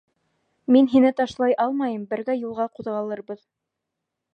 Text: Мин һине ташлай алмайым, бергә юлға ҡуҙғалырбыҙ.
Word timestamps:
Мин 0.75 0.89
һине 0.93 1.11
ташлай 1.21 1.55
алмайым, 1.67 2.09
бергә 2.15 2.39
юлға 2.41 2.69
ҡуҙғалырбыҙ. 2.79 3.51